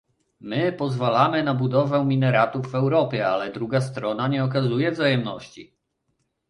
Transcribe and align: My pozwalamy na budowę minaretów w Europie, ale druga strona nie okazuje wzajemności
My 0.39 0.71
pozwalamy 0.71 1.43
na 1.43 1.53
budowę 1.53 2.05
minaretów 2.05 2.71
w 2.71 2.75
Europie, 2.75 3.27
ale 3.27 3.51
druga 3.51 3.81
strona 3.81 4.27
nie 4.27 4.43
okazuje 4.43 4.91
wzajemności 4.91 5.73